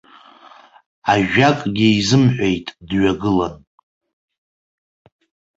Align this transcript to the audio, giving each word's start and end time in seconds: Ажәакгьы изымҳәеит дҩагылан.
Ажәакгьы 1.13 1.87
изымҳәеит 1.97 2.67
дҩагылан. 2.87 3.55